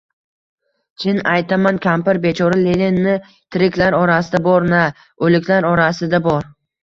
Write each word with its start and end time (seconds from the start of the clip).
Chin 1.03 1.19
aytaman, 1.33 1.75
kampir, 1.83 2.19
bechora 2.23 2.57
Lenin 2.61 2.97
na... 3.07 3.13
tiriklar 3.57 3.97
orasida 3.99 4.41
bor, 4.49 4.67
na... 4.71 4.81
o‘liklar 5.27 5.71
orasida 5.73 6.23
bor. 6.29 6.49